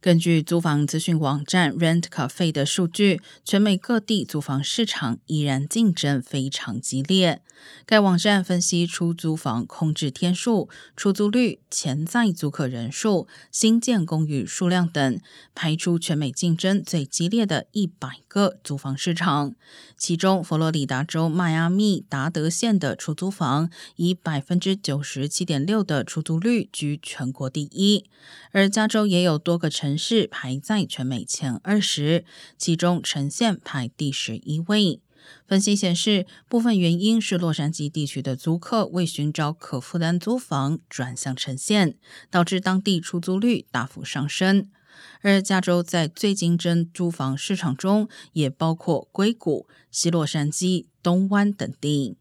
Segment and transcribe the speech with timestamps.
[0.00, 7.42] 根据租房资讯网站 Rent Cafe 的数据，全美各地租房市场依然竞争非常激烈。
[7.84, 15.20] 该网站分析出租房空置天数、出租率、潜在租客人数、新建公寓数量等，
[15.56, 19.56] 排出全美竞争最激烈的一百个租房市场。
[19.96, 28.04] 其中，佛罗里达州迈阿密达德县的出租房以百分之九十七点六的出租率居全国第一，
[28.52, 29.87] 而加州也有多个城。
[29.88, 32.26] 城市排在全美前二十，
[32.58, 35.00] 其中呈现排第十一位。
[35.46, 41.96] 分析显示，部分原因是洛杉矶地区的租客为寻找可负担租房转向呈现，
[42.30, 44.68] 导致当地出租率大幅上升。
[45.22, 52.18] 而加州在最竞争租房市场中，也包括硅谷、西洛杉矶、东湾等地。